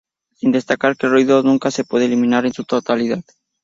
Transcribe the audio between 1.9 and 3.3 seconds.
eliminar en su totalidad.